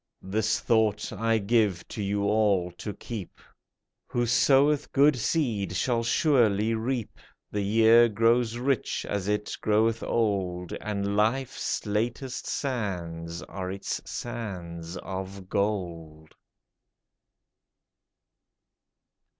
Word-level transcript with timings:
This 0.23 0.59
thought 0.59 1.13
I 1.13 1.37
give 1.37 1.87
to 1.89 2.01
you 2.01 2.23
all 2.23 2.71
to 2.71 2.91
keep: 2.91 3.39
Who 4.07 4.25
soweth 4.25 4.91
good 4.91 5.15
seed 5.15 5.75
shall 5.75 6.01
surely 6.01 6.73
reap; 6.73 7.19
The 7.51 7.61
year 7.61 8.09
grows 8.09 8.57
rich 8.57 9.05
as 9.07 9.27
it 9.27 9.55
groweth 9.61 10.01
old. 10.01 10.73
And 10.81 11.15
life's 11.15 11.85
latest 11.85 12.47
sands 12.47 13.43
are 13.43 13.71
its 13.71 14.01
sands 14.03 14.97
of 14.97 15.47
gold 15.49 16.33